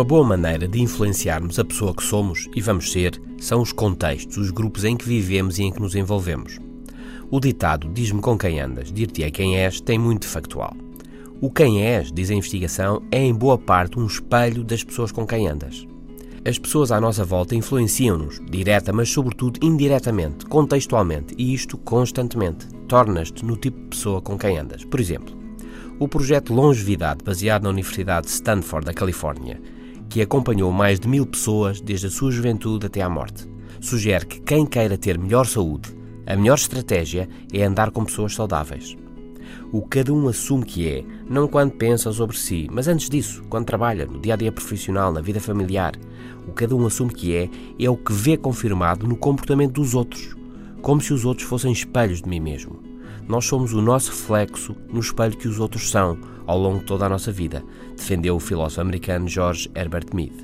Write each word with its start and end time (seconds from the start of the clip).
boa 0.00 0.26
maneira 0.26 0.66
de 0.66 0.80
influenciarmos 0.80 1.58
a 1.58 1.64
pessoa 1.64 1.94
que 1.94 2.02
somos 2.02 2.48
e 2.56 2.62
vamos 2.62 2.90
ser 2.90 3.20
são 3.38 3.60
os 3.60 3.72
contextos, 3.72 4.38
os 4.38 4.50
grupos 4.50 4.84
em 4.84 4.96
que 4.96 5.06
vivemos 5.06 5.58
e 5.58 5.64
em 5.64 5.70
que 5.70 5.80
nos 5.80 5.94
envolvemos. 5.94 6.58
O 7.30 7.38
ditado 7.38 7.90
Diz-me 7.92 8.22
com 8.22 8.38
quem 8.38 8.58
andas, 8.58 8.90
dir-te-ei 8.90 9.30
quem 9.30 9.58
és, 9.58 9.82
tem 9.82 9.98
muito 9.98 10.26
factual. 10.26 10.74
O 11.42 11.50
quem 11.50 11.82
és, 11.82 12.10
diz 12.10 12.30
a 12.30 12.34
investigação, 12.34 13.02
é 13.10 13.22
em 13.22 13.34
boa 13.34 13.58
parte 13.58 13.98
um 13.98 14.06
espelho 14.06 14.64
das 14.64 14.82
pessoas 14.82 15.12
com 15.12 15.26
quem 15.26 15.46
andas. 15.46 15.86
As 16.44 16.58
pessoas 16.58 16.90
à 16.90 17.00
nossa 17.00 17.24
volta 17.24 17.54
influenciam-nos, 17.54 18.40
direta, 18.50 18.94
mas 18.94 19.10
sobretudo 19.10 19.60
indiretamente, 19.62 20.46
contextualmente, 20.46 21.34
e 21.36 21.52
isto 21.52 21.76
constantemente. 21.76 22.66
Tornas-te 22.88 23.44
no 23.44 23.58
tipo 23.58 23.78
de 23.78 23.88
pessoa 23.88 24.22
com 24.22 24.38
quem 24.38 24.58
andas. 24.58 24.84
Por 24.84 24.98
exemplo, 24.98 25.36
o 25.98 26.08
projeto 26.08 26.52
Longevidade, 26.52 27.22
baseado 27.24 27.62
na 27.62 27.70
Universidade 27.70 28.26
de 28.26 28.32
Stanford, 28.32 28.86
da 28.86 28.92
Califórnia, 28.94 29.60
que 30.12 30.20
acompanhou 30.20 30.70
mais 30.70 31.00
de 31.00 31.08
mil 31.08 31.24
pessoas 31.24 31.80
desde 31.80 32.08
a 32.08 32.10
sua 32.10 32.30
juventude 32.30 32.84
até 32.84 33.00
à 33.00 33.08
morte, 33.08 33.48
sugere 33.80 34.26
que 34.26 34.40
quem 34.42 34.66
queira 34.66 34.98
ter 34.98 35.18
melhor 35.18 35.46
saúde, 35.46 35.88
a 36.26 36.36
melhor 36.36 36.58
estratégia 36.58 37.26
é 37.50 37.64
andar 37.64 37.90
com 37.90 38.04
pessoas 38.04 38.34
saudáveis. 38.34 38.94
O 39.72 39.80
cada 39.80 40.12
um 40.12 40.28
assume 40.28 40.66
que 40.66 40.86
é, 40.86 41.02
não 41.30 41.48
quando 41.48 41.72
pensa 41.72 42.12
sobre 42.12 42.36
si, 42.36 42.68
mas 42.70 42.88
antes 42.88 43.08
disso, 43.08 43.42
quando 43.48 43.64
trabalha, 43.64 44.04
no 44.04 44.20
dia 44.20 44.34
a 44.34 44.36
dia 44.36 44.52
profissional, 44.52 45.10
na 45.10 45.22
vida 45.22 45.40
familiar. 45.40 45.94
O 46.46 46.52
cada 46.52 46.76
um 46.76 46.84
assume 46.84 47.14
que 47.14 47.34
é, 47.34 47.48
é 47.80 47.88
o 47.88 47.96
que 47.96 48.12
vê 48.12 48.36
confirmado 48.36 49.08
no 49.08 49.16
comportamento 49.16 49.72
dos 49.80 49.94
outros, 49.94 50.36
como 50.82 51.00
se 51.00 51.14
os 51.14 51.24
outros 51.24 51.48
fossem 51.48 51.72
espelhos 51.72 52.20
de 52.20 52.28
mim 52.28 52.40
mesmo. 52.40 52.82
Nós 53.26 53.46
somos 53.46 53.72
o 53.72 53.80
nosso 53.80 54.10
reflexo 54.10 54.76
no 54.92 55.00
espelho 55.00 55.36
que 55.36 55.48
os 55.48 55.58
outros 55.58 55.88
são 55.90 56.18
ao 56.46 56.58
longo 56.58 56.80
de 56.80 56.84
toda 56.84 57.06
a 57.06 57.08
nossa 57.08 57.30
vida, 57.30 57.64
defendeu 57.96 58.36
o 58.36 58.40
filósofo 58.40 58.80
americano 58.80 59.28
George 59.28 59.70
Herbert 59.74 60.06
Mead. 60.12 60.34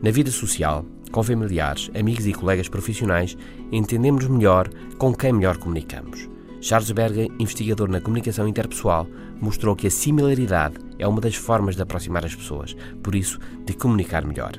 Na 0.00 0.12
vida 0.12 0.30
social, 0.30 0.86
com 1.10 1.22
familiares, 1.22 1.90
amigos 1.98 2.26
e 2.26 2.32
colegas 2.32 2.68
profissionais, 2.68 3.36
entendemos 3.72 4.26
melhor 4.28 4.68
com 4.96 5.12
quem 5.12 5.32
melhor 5.32 5.56
comunicamos. 5.58 6.28
Charles 6.60 6.90
Berger, 6.90 7.28
investigador 7.38 7.88
na 7.88 8.00
comunicação 8.00 8.46
interpessoal, 8.46 9.06
mostrou 9.40 9.74
que 9.74 9.86
a 9.86 9.90
similaridade 9.90 10.76
é 10.98 11.06
uma 11.06 11.20
das 11.20 11.34
formas 11.34 11.76
de 11.76 11.82
aproximar 11.82 12.24
as 12.24 12.34
pessoas, 12.34 12.76
por 13.02 13.14
isso, 13.14 13.38
de 13.64 13.72
comunicar 13.72 14.24
melhor. 14.24 14.52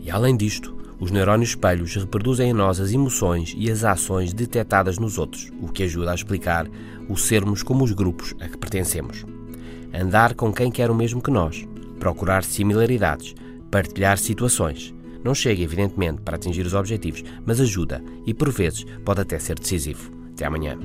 E 0.00 0.10
além 0.10 0.36
disto, 0.36 0.76
os 1.04 1.10
neurónios 1.10 1.50
espelhos 1.50 1.94
reproduzem 1.94 2.48
em 2.48 2.52
nós 2.54 2.80
as 2.80 2.90
emoções 2.90 3.54
e 3.58 3.70
as 3.70 3.84
ações 3.84 4.32
detectadas 4.32 4.98
nos 4.98 5.18
outros, 5.18 5.52
o 5.60 5.68
que 5.68 5.82
ajuda 5.82 6.10
a 6.10 6.14
explicar 6.14 6.66
o 7.10 7.14
sermos 7.14 7.62
como 7.62 7.84
os 7.84 7.92
grupos 7.92 8.34
a 8.40 8.48
que 8.48 8.56
pertencemos. 8.56 9.22
Andar 9.92 10.32
com 10.32 10.50
quem 10.50 10.70
quer 10.70 10.90
o 10.90 10.94
mesmo 10.94 11.20
que 11.20 11.30
nós, 11.30 11.68
procurar 12.00 12.42
similaridades, 12.42 13.34
partilhar 13.70 14.16
situações. 14.16 14.94
Não 15.22 15.34
chega, 15.34 15.62
evidentemente, 15.62 16.22
para 16.22 16.36
atingir 16.36 16.64
os 16.64 16.72
objetivos, 16.72 17.22
mas 17.44 17.60
ajuda 17.60 18.02
e, 18.26 18.32
por 18.32 18.50
vezes, 18.50 18.86
pode 19.04 19.20
até 19.20 19.38
ser 19.38 19.58
decisivo. 19.58 20.10
Até 20.32 20.46
amanhã. 20.46 20.78